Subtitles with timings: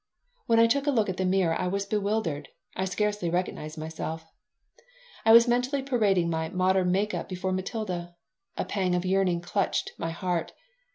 [0.47, 2.49] When I took a look at the mirror I was bewildered.
[2.75, 4.25] I scarcely recognized myself
[5.25, 8.15] I was mentally parading my "modern" make up before Matilda.
[8.57, 10.53] A pang of yearning clutched my heart.